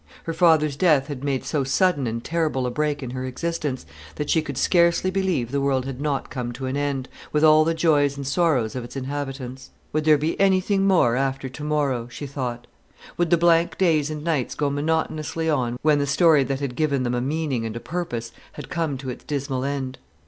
[0.23, 3.85] Her father's death had made so sudden and terrible a break in her existence,
[4.15, 7.63] that she could scarcely believe the world had not come to an end, with all
[7.63, 9.69] the joys and sorrows of its inhabitants.
[9.93, 12.07] Would there be anything more after to morrow?
[12.09, 12.65] she thought;
[13.15, 17.03] would the blank days and nights go monotonously on when the story that had given
[17.03, 19.99] them a meaning and a purpose had come to its dismal end?